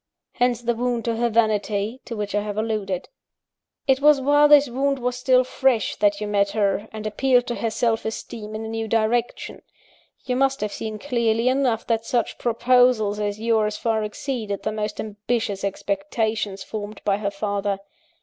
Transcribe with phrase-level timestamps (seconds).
[0.33, 3.07] Hence the wound to her vanity, to which I have alluded.
[3.87, 7.55] "It was while this wound was still fresh that you met her, and appealed to
[7.57, 9.61] her self esteem in a new direction.
[10.25, 14.99] You must have seen clearly enough, that such proposals as yours far exceeded the most
[14.99, 17.77] ambitious expectations formed by her father.